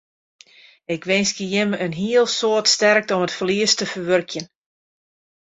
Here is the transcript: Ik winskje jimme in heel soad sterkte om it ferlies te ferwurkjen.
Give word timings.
Ik 0.93 1.01
winskje 1.09 1.45
jimme 1.53 1.77
in 1.85 1.93
heel 2.03 2.27
soad 2.37 2.65
sterkte 2.75 3.11
om 3.15 3.25
it 3.27 3.37
ferlies 3.37 3.73
te 3.75 3.85
ferwurkjen. 3.93 4.45